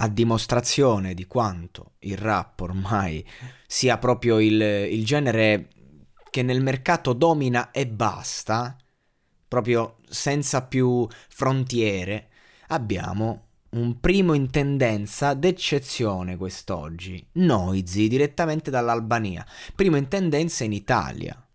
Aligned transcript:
A 0.00 0.08
dimostrazione 0.08 1.12
di 1.12 1.26
quanto 1.26 1.94
il 2.00 2.16
rap 2.16 2.60
ormai 2.60 3.26
sia 3.66 3.98
proprio 3.98 4.38
il, 4.38 4.60
il 4.60 5.04
genere 5.04 5.68
che 6.30 6.42
nel 6.42 6.62
mercato 6.62 7.12
domina 7.12 7.72
e 7.72 7.88
basta, 7.88 8.76
proprio 9.48 9.96
senza 10.08 10.62
più 10.62 11.04
frontiere, 11.28 12.28
abbiamo 12.68 13.46
un 13.70 13.98
primo 13.98 14.34
in 14.34 14.50
tendenza 14.50 15.34
d'eccezione 15.34 16.36
quest'oggi, 16.36 17.26
Noizi 17.32 18.06
direttamente 18.06 18.70
dall'Albania, 18.70 19.44
primo 19.74 19.96
in 19.96 20.06
tendenza 20.06 20.62
in 20.62 20.72
Italia. 20.72 21.47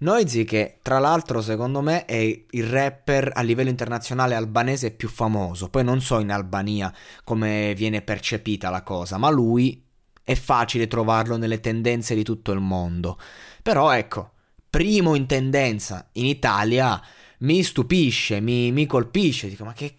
Noizi 0.00 0.44
che 0.44 0.78
tra 0.82 0.98
l'altro 0.98 1.40
secondo 1.42 1.80
me 1.80 2.04
è 2.04 2.16
il 2.16 2.64
rapper 2.64 3.32
a 3.34 3.42
livello 3.42 3.68
internazionale 3.68 4.34
albanese 4.34 4.92
più 4.92 5.08
famoso, 5.08 5.68
poi 5.68 5.82
non 5.82 6.00
so 6.00 6.20
in 6.20 6.30
Albania 6.30 6.92
come 7.24 7.74
viene 7.74 8.02
percepita 8.02 8.70
la 8.70 8.82
cosa, 8.82 9.18
ma 9.18 9.28
lui 9.28 9.82
è 10.22 10.34
facile 10.34 10.86
trovarlo 10.86 11.36
nelle 11.36 11.60
tendenze 11.60 12.14
di 12.14 12.22
tutto 12.22 12.52
il 12.52 12.60
mondo. 12.60 13.18
Però 13.62 13.90
ecco, 13.90 14.32
primo 14.70 15.14
in 15.14 15.26
tendenza 15.26 16.08
in 16.12 16.26
Italia 16.26 17.00
mi 17.38 17.62
stupisce, 17.62 18.40
mi, 18.40 18.70
mi 18.70 18.86
colpisce, 18.86 19.48
dico 19.48 19.64
ma 19.64 19.72
che 19.72 19.96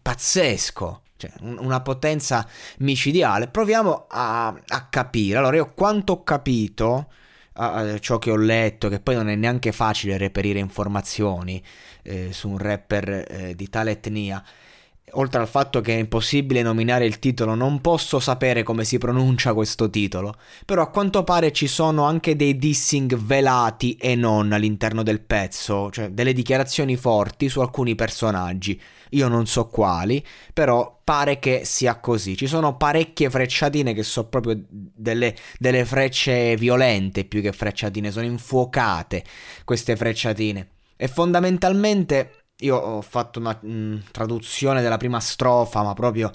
pazzesco. 0.00 1.02
Cioè, 1.16 1.32
una 1.40 1.80
potenza 1.80 2.48
micidiale. 2.78 3.48
Proviamo 3.48 4.06
a, 4.08 4.46
a, 4.48 4.86
capire. 4.88 5.36
Allora, 5.36 5.56
io 5.56 5.72
quanto 5.74 6.14
ho 6.14 6.22
capito, 6.22 7.08
uh, 7.68 7.98
ciò 7.98 8.18
che 8.18 8.30
ho 8.30 8.36
letto, 8.36 8.88
che 8.88 9.00
poi 9.00 9.14
non 9.14 9.28
è 9.28 9.34
neanche 9.34 9.72
facile 9.72 10.16
reperire 10.16 10.58
informazioni 10.58 11.62
eh, 12.02 12.32
su 12.32 12.48
un 12.48 12.58
rapper 12.58 13.24
eh, 13.28 13.54
di 13.54 13.68
tale 13.68 13.92
etnia, 13.92 14.42
oltre 15.12 15.40
al 15.40 15.48
fatto 15.48 15.80
che 15.80 15.94
è 15.94 15.98
impossibile 15.98 16.62
nominare 16.62 17.06
il 17.06 17.18
titolo, 17.18 17.54
non 17.54 17.80
posso 17.80 18.18
sapere 18.20 18.62
come 18.62 18.84
si 18.84 18.98
pronuncia 18.98 19.54
questo 19.54 19.90
titolo, 19.90 20.34
però 20.64 20.82
a 20.82 20.90
quanto 20.90 21.24
pare 21.24 21.52
ci 21.52 21.66
sono 21.66 22.04
anche 22.04 22.36
dei 22.36 22.56
dissing 22.56 23.16
velati 23.16 23.96
e 23.96 24.14
non 24.14 24.52
all'interno 24.52 25.02
del 25.02 25.20
pezzo, 25.20 25.90
cioè 25.90 26.10
delle 26.10 26.32
dichiarazioni 26.32 26.96
forti 26.96 27.48
su 27.48 27.60
alcuni 27.60 27.94
personaggi. 27.94 28.80
Io 29.10 29.28
non 29.28 29.46
so 29.46 29.66
quali, 29.66 30.24
però 30.52 31.00
pare 31.02 31.38
che 31.38 31.62
sia 31.64 31.98
così. 31.98 32.36
Ci 32.36 32.46
sono 32.46 32.76
parecchie 32.76 33.28
frecciatine 33.30 33.92
che 33.92 34.04
sono 34.04 34.28
proprio 34.28 34.60
delle, 34.68 35.34
delle 35.58 35.84
frecce 35.84 36.56
violente 36.56 37.24
più 37.24 37.42
che 37.42 37.52
frecciatine, 37.52 38.10
sono 38.10 38.26
infuocate 38.26 39.24
queste 39.64 39.96
frecciatine. 39.96 40.68
E 40.96 41.08
fondamentalmente 41.08 42.39
io 42.60 42.76
ho 42.76 43.02
fatto 43.02 43.38
una 43.38 43.58
mh, 43.60 43.70
mm, 43.70 43.96
traduzione 44.10 44.82
della 44.82 44.96
prima 44.96 45.20
strofa, 45.20 45.82
ma 45.82 45.94
proprio 45.94 46.32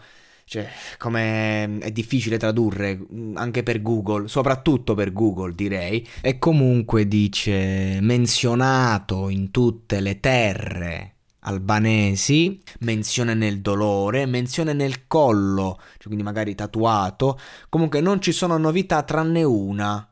cioè, 0.47 0.69
come 0.99 1.79
è 1.79 1.91
difficile 1.91 2.37
tradurre 2.37 2.99
mm, 3.11 3.35
anche 3.37 3.63
per 3.63 3.81
Google, 3.81 4.27
soprattutto 4.27 4.93
per 4.93 5.11
Google 5.11 5.53
direi. 5.55 6.07
E 6.21 6.37
comunque 6.37 7.07
dice 7.07 7.99
menzionato 8.01 9.29
in 9.29 9.51
tutte 9.51 9.99
le 9.99 10.19
terre 10.19 11.13
albanesi, 11.47 12.61
menzione 12.79 13.33
nel 13.33 13.61
dolore, 13.61 14.25
menzione 14.25 14.73
nel 14.73 15.07
collo, 15.07 15.77
cioè 15.93 16.05
quindi 16.05 16.23
magari 16.23 16.55
tatuato. 16.55 17.39
Comunque 17.69 18.01
non 18.01 18.21
ci 18.21 18.31
sono 18.31 18.57
novità 18.57 19.03
tranne 19.03 19.43
una, 19.43 20.07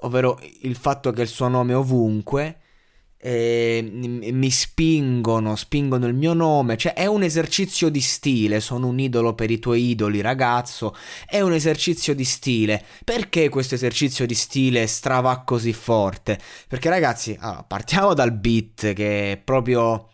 ovvero 0.00 0.40
il 0.62 0.76
fatto 0.76 1.12
che 1.12 1.22
il 1.22 1.28
suo 1.28 1.48
nome 1.48 1.72
è 1.72 1.76
ovunque 1.76 2.59
eh, 3.22 3.86
mi 3.92 4.50
spingono, 4.50 5.54
spingono 5.54 6.06
il 6.06 6.14
mio 6.14 6.32
nome, 6.32 6.76
cioè 6.76 6.94
è 6.94 7.06
un 7.06 7.22
esercizio 7.22 7.90
di 7.90 8.00
stile, 8.00 8.60
sono 8.60 8.86
un 8.86 8.98
idolo 8.98 9.34
per 9.34 9.50
i 9.50 9.58
tuoi 9.58 9.90
idoli 9.90 10.20
ragazzo, 10.22 10.94
è 11.26 11.40
un 11.40 11.52
esercizio 11.52 12.14
di 12.14 12.24
stile, 12.24 12.82
perché 13.04 13.48
questo 13.50 13.74
esercizio 13.74 14.26
di 14.26 14.34
stile 14.34 14.86
strava 14.86 15.42
così 15.44 15.72
forte? 15.72 16.38
Perché 16.66 16.88
ragazzi, 16.88 17.36
allora, 17.38 17.62
partiamo 17.62 18.14
dal 18.14 18.32
beat 18.32 18.94
che 18.94 19.32
è 19.32 19.36
proprio 19.36 20.09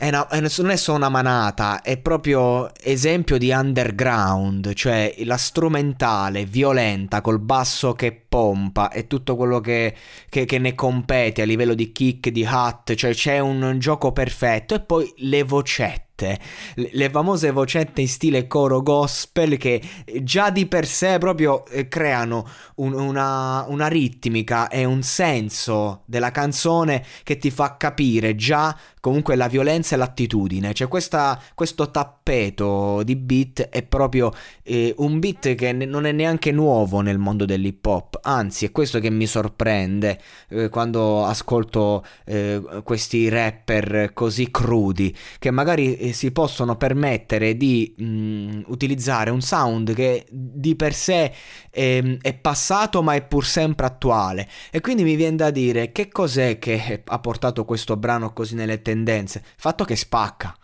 è 0.00 0.08
una, 0.08 0.26
è, 0.28 0.40
non 0.40 0.70
è 0.70 0.76
solo 0.76 0.96
una 0.96 1.10
manata, 1.10 1.82
è 1.82 1.98
proprio 1.98 2.70
esempio 2.82 3.36
di 3.36 3.50
underground, 3.50 4.72
cioè 4.72 5.14
la 5.24 5.36
strumentale 5.36 6.46
violenta 6.46 7.20
col 7.20 7.38
basso 7.38 7.92
che 7.92 8.18
pompa 8.26 8.90
e 8.90 9.06
tutto 9.06 9.36
quello 9.36 9.60
che, 9.60 9.94
che, 10.30 10.46
che 10.46 10.58
ne 10.58 10.74
compete 10.74 11.42
a 11.42 11.44
livello 11.44 11.74
di 11.74 11.92
kick, 11.92 12.30
di 12.30 12.46
hat, 12.46 12.94
cioè 12.94 13.12
c'è 13.12 13.40
un 13.40 13.76
gioco 13.78 14.10
perfetto 14.10 14.74
e 14.74 14.80
poi 14.80 15.12
le 15.18 15.42
vocette 15.42 16.09
vocette, 16.20 16.38
le 16.74 17.10
famose 17.10 17.50
vocette 17.50 18.00
in 18.02 18.08
stile 18.08 18.46
coro 18.46 18.82
gospel 18.82 19.56
che 19.56 19.80
già 20.22 20.50
di 20.50 20.66
per 20.66 20.86
sé 20.86 21.18
proprio 21.18 21.64
eh, 21.66 21.88
creano 21.88 22.46
un, 22.76 22.92
una, 22.92 23.64
una 23.68 23.86
ritmica 23.86 24.68
e 24.68 24.84
un 24.84 25.02
senso 25.02 26.02
della 26.04 26.30
canzone 26.30 27.04
che 27.22 27.38
ti 27.38 27.50
fa 27.50 27.76
capire 27.76 28.36
già 28.36 28.76
comunque 29.00 29.34
la 29.34 29.48
violenza 29.48 29.94
e 29.94 29.98
l'attitudine. 29.98 30.74
Cioè 30.74 30.88
questa, 30.88 31.40
questo 31.54 31.90
tappeto 31.90 33.02
di 33.02 33.16
beat 33.16 33.68
è 33.70 33.82
proprio 33.82 34.32
eh, 34.62 34.94
un 34.98 35.18
beat 35.18 35.54
che 35.54 35.72
non 35.72 36.04
è 36.04 36.12
neanche 36.12 36.52
nuovo 36.52 37.00
nel 37.00 37.18
mondo 37.18 37.44
dell'hip 37.44 37.84
hop, 37.86 38.18
anzi 38.22 38.66
è 38.66 38.70
questo 38.70 38.98
che 38.98 39.10
mi 39.10 39.26
sorprende 39.26 40.20
eh, 40.48 40.68
quando 40.68 41.24
ascolto 41.24 42.04
eh, 42.26 42.62
questi 42.84 43.28
rapper 43.28 44.12
così 44.12 44.50
crudi, 44.50 45.16
che 45.38 45.50
magari 45.50 46.09
eh, 46.10 46.12
si 46.12 46.30
possono 46.32 46.76
permettere 46.76 47.56
di 47.56 47.92
mh, 47.96 48.04
mm, 48.04 48.60
utilizzare 48.66 49.30
un 49.30 49.40
sound 49.40 49.94
che 49.94 50.26
di 50.30 50.76
per 50.76 50.94
sé 50.94 51.32
è, 51.70 52.18
è 52.20 52.34
passato 52.34 53.02
ma 53.02 53.14
è 53.14 53.22
pur 53.22 53.46
sempre 53.46 53.86
attuale. 53.86 54.48
E 54.70 54.80
quindi 54.80 55.02
mi 55.02 55.14
viene 55.14 55.36
da 55.36 55.50
dire 55.50 55.92
che 55.92 56.08
cos'è 56.08 56.58
che 56.58 57.02
ha 57.04 57.18
portato 57.18 57.64
questo 57.64 57.96
brano 57.96 58.32
così 58.32 58.54
nelle 58.54 58.82
tendenze? 58.82 59.38
Il 59.38 59.54
fatto 59.56 59.84
che 59.84 59.96
spacca. 59.96 60.56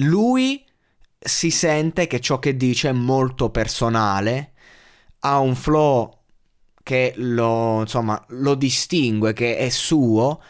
Lui 0.00 0.64
si 1.18 1.50
sente 1.50 2.06
che 2.06 2.20
ciò 2.20 2.38
che 2.38 2.56
dice 2.56 2.90
è 2.90 2.92
molto 2.92 3.50
personale, 3.50 4.52
ha 5.20 5.38
un 5.38 5.54
flow 5.54 6.14
che 6.82 7.14
lo, 7.16 7.80
insomma, 7.80 8.22
lo 8.28 8.54
distingue, 8.54 9.32
che 9.32 9.56
è 9.56 9.68
suo, 9.70 10.40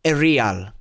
è 0.00 0.12
real 0.14 0.72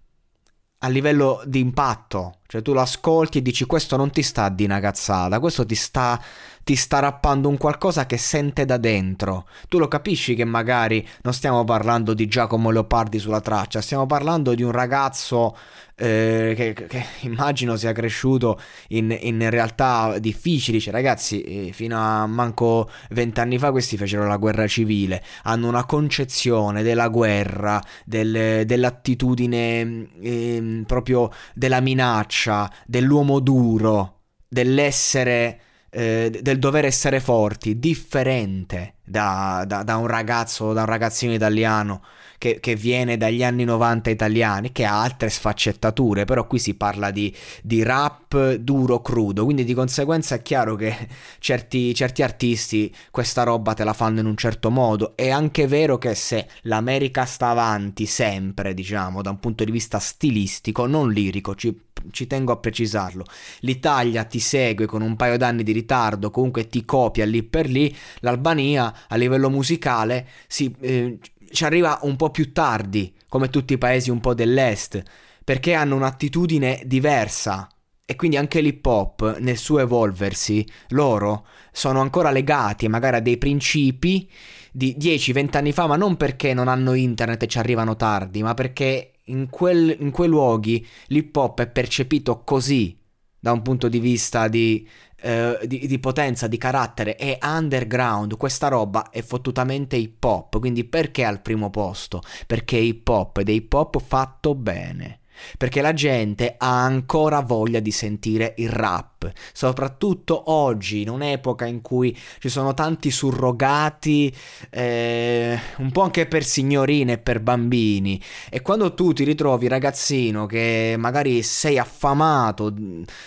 a 0.84 0.88
livello 0.90 1.42
di 1.46 1.60
impatto. 1.60 2.42
Cioè 2.54 2.62
tu 2.62 2.74
lo 2.74 2.82
ascolti 2.82 3.40
e 3.40 3.42
dici 3.42 3.66
questo 3.66 3.98
non 3.98 4.12
ti 4.12 4.22
sta 4.22 4.48
di 4.50 4.64
una 4.64 4.80
cazzata, 4.80 5.40
questo 5.40 5.66
ti 5.66 5.74
sta 5.74 6.22
ti 6.64 6.76
sta 6.76 7.00
rappando 7.00 7.50
un 7.50 7.58
qualcosa 7.58 8.06
che 8.06 8.18
sente 8.18 8.66
da 8.66 8.78
dentro. 8.78 9.48
Tu 9.68 9.78
lo 9.78 9.88
capisci 9.88 10.34
che 10.34 10.46
magari 10.46 11.06
non 11.24 11.34
stiamo 11.34 11.64
parlando 11.64 12.14
di 12.14 12.28
Giacomo 12.28 12.72
Leopardi 12.72 13.20
sulla 13.20 13.42
traccia, 13.42 13.82
stiamo 13.82 14.06
parlando 14.06 14.54
di 14.54 14.64
un 14.64 14.72
ragazzo 14.72 15.56
eh, 15.96 16.54
che, 16.56 16.74
che, 16.74 17.06
immagino 17.28 17.76
sia 17.76 17.92
cresciuto 17.92 18.60
in, 18.90 19.16
in 19.20 19.50
realtà 19.50 20.18
difficili. 20.20 20.80
Cioè, 20.80 20.94
ragazzi, 20.94 21.42
eh, 21.42 21.72
fino 21.74 21.98
a 21.98 22.26
manco 22.28 22.90
vent'anni 23.10 23.58
fa 23.58 23.72
questi 23.72 23.98
fecero 23.98 24.26
la 24.26 24.38
guerra 24.38 24.66
civile, 24.68 25.22
hanno 25.44 25.68
una 25.68 25.86
concezione 25.86 26.82
della 26.82 27.10
guerra, 27.10 27.82
del, 28.06 28.66
dell'attitudine 28.66 30.08
eh, 30.22 30.84
proprio 30.88 31.30
della 31.54 31.82
minaccia, 31.82 32.43
dell'uomo 32.86 33.40
duro, 33.40 34.22
dell'essere 34.48 35.60
eh, 35.94 36.40
del 36.42 36.58
dover 36.58 36.86
essere 36.86 37.20
forti, 37.20 37.78
differente 37.78 38.96
da, 39.04 39.64
da, 39.68 39.84
da, 39.84 39.98
un 39.98 40.08
ragazzo, 40.08 40.74
da 40.74 40.82
un 40.82 40.88
ragazzino 40.88 41.34
italiano 41.34 42.02
che, 42.40 42.60
che, 42.60 42.76
viene 42.76 43.16
dagli 43.16 43.44
anni 43.44 43.64
90 43.64 44.10
italiani, 44.10 44.72
che 44.72 44.86
ha 44.86 45.02
altre 45.02 45.30
sfaccettature, 45.30 46.26
però 46.26 46.48
qui 46.48 46.58
si 46.58 46.74
parla 46.74 47.12
di, 47.12 47.34
di 47.62 47.84
rap 47.84 48.56
duro, 48.56 49.02
crudo, 49.02 49.44
quindi 49.44 49.64
di 49.64 49.76
conseguenza 49.76 50.36
è 50.36 50.42
chiaro 50.42 50.76
che 50.76 51.08
certi, 51.38 51.94
certi 51.94 52.24
artisti 52.24 52.94
questa 53.12 53.44
roba 53.44 53.76
te 53.76 53.84
la 53.84 53.94
fanno 53.94 54.20
in 54.20 54.26
un 54.26 54.36
certo 54.36 54.72
modo. 54.72 55.16
È 55.16 55.30
anche 55.30 55.68
vero 55.68 56.00
che 56.00 56.16
se 56.16 56.48
l'America 56.64 57.26
sta 57.26 57.50
avanti 57.50 58.08
sempre, 58.08 58.74
diciamo, 58.74 59.22
da 59.22 59.30
un 59.30 59.40
punto 59.40 59.64
di 59.64 59.72
vista 59.72 60.00
stilistico, 60.00 60.88
non 60.88 61.12
lirico, 61.12 61.54
ci 61.54 61.72
ci 62.12 62.28
tengo 62.28 62.52
a 62.52 62.58
precisarlo. 62.58 63.26
L'Italia 63.60 64.24
ti 64.26 64.40
segue 64.40 64.86
con 64.86 65.02
un 65.02 65.16
paio 65.16 65.38
d'anni 65.38 65.64
di 65.64 65.72
ritardo, 65.72 66.32
comunque 66.32 66.68
ti 66.68 66.86
copia 66.86 67.26
lì 67.26 67.44
per 67.44 67.68
lì, 67.68 67.96
l'Albania 68.20 68.94
a 69.08 69.16
livello 69.16 69.50
musicale 69.50 70.28
si, 70.48 70.74
eh, 70.80 71.20
ci 71.52 71.64
arriva 71.66 72.00
un 72.04 72.16
po' 72.16 72.32
più 72.32 72.52
tardi, 72.52 73.14
come 73.30 73.50
tutti 73.50 73.74
i 73.74 73.78
paesi 73.78 74.10
un 74.10 74.20
po' 74.20 74.34
dell'est, 74.34 75.02
perché 75.44 75.74
hanno 75.74 75.96
un'attitudine 75.96 76.82
diversa. 76.86 77.68
E 78.06 78.16
quindi 78.16 78.36
anche 78.36 78.60
l'hip 78.60 78.86
hop, 78.86 79.38
nel 79.40 79.58
suo 79.58 79.80
evolversi, 79.80 80.68
loro 80.90 81.48
sono 81.72 82.02
ancora 82.02 82.32
legati 82.32 82.88
magari 82.90 83.16
a 83.16 83.22
dei 83.22 83.38
principi 83.38 84.30
di 84.72 84.96
10-20 85.00 85.58
anni 85.58 85.72
fa, 85.72 85.88
ma 85.88 85.96
non 85.96 86.18
perché 86.18 86.54
non 86.54 86.68
hanno 86.68 86.94
internet 86.94 87.44
e 87.44 87.48
ci 87.48 87.60
arrivano 87.60 87.96
tardi, 87.96 88.44
ma 88.44 88.54
perché 88.56 89.13
in, 89.26 89.50
quel, 89.50 89.96
in 90.00 90.12
quei 90.12 90.28
luoghi 90.28 90.86
l'hip 91.08 91.36
hop 91.36 91.62
è 91.62 91.68
percepito 91.68 92.44
così 92.44 92.98
da 93.44 93.52
un 93.52 93.62
punto 93.62 93.90
di 93.90 94.00
vista 94.00 94.48
di, 94.48 94.88
eh, 95.22 95.60
di, 95.66 95.86
di, 95.86 96.00
potenza, 96.00 96.48
di 96.48 96.58
carattere, 96.58 97.18
è 97.18 97.38
underground, 97.42 98.38
questa 98.38 98.70
roba 98.70 99.10
è 99.10 99.22
fottutamente 99.22 99.98
hip 99.98 100.24
hop, 100.24 100.60
quindi 100.60 100.86
perché 100.86 101.26
al 101.26 101.42
primo 101.42 101.70
posto? 101.70 102.22
Perché 102.48 102.78
hip 102.78 103.06
hop 103.06 103.40
ed 103.40 103.50
è 103.50 103.52
hip 103.52 103.74
hop 103.74 104.02
fatto 104.02 104.56
bene. 104.56 105.20
Perché 105.58 105.82
la 105.82 105.94
gente 105.94 106.56
ha 106.58 106.84
ancora 106.84 107.42
voglia 107.42 107.82
di 107.82 107.92
sentire 107.92 108.54
il 108.58 108.70
rap, 108.70 109.13
soprattutto 109.54 110.52
oggi, 110.52 111.02
in 111.02 111.10
un'epoca 111.10 111.66
in 111.66 111.82
cui 111.82 112.18
ci 112.40 112.50
sono 112.50 112.74
tanti 112.74 113.12
surrogati, 113.12 114.34
eh, 114.70 115.60
un 115.78 115.92
po' 115.92 116.02
anche 116.02 116.26
per 116.26 116.44
signorine 116.44 117.14
e 117.14 117.18
per 117.18 117.40
bambini, 117.40 118.22
e 118.50 118.62
quando 118.62 118.94
tu 118.94 119.14
ti 119.14 119.24
ritrovi 119.24 119.68
ragazzino 119.68 120.46
che 120.46 120.96
magari 120.98 121.42
sei 121.44 121.78
affamato 121.78 122.74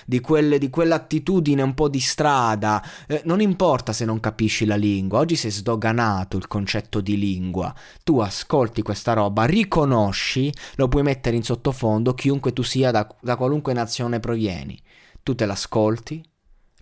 di, 0.05 0.21
quelle, 0.21 0.59
di 0.59 0.71
quell'attitudine 0.71 1.63
un 1.63 1.75
po' 1.75 1.89
di 1.89 2.01
strada, 2.01 2.85
eh, 3.07 3.23
non 3.25 3.41
importa 3.41 3.93
se 3.93 4.05
non 4.05 4.21
capisci 4.21 4.65
la 4.65 4.77
lingua, 4.77 5.21
oggi 5.21 5.37
sei 5.37 5.51
sdoganato 5.51 6.37
il 6.37 6.47
concetto 6.47 7.01
di 7.01 7.19
lingua, 7.19 7.75
tu 8.05 8.19
ascolti 8.19 8.83
questa 8.83 9.13
roba, 9.13 9.45
riconosci, 9.45 10.53
lo 10.77 10.89
puoi 10.89 11.03
mettere 11.03 11.37
in 11.37 11.43
sottofondo, 11.43 12.15
chiunque 12.15 12.53
tu 12.53 12.63
sia, 12.63 12.91
da, 12.91 13.07
da 13.21 13.37
qualunque 13.37 13.73
nazione 13.73 14.21
provieni. 14.21 14.81
Tu 15.27 15.35
te 15.35 15.45
l'ascolti, 15.45 16.25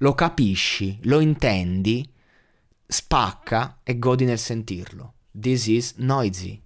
lo 0.00 0.12
capisci, 0.12 0.98
lo 1.04 1.20
intendi, 1.20 2.06
spacca 2.86 3.80
e 3.82 3.98
godi 3.98 4.26
nel 4.26 4.38
sentirlo. 4.38 5.14
This 5.30 5.66
is 5.68 5.94
noisy. 5.96 6.63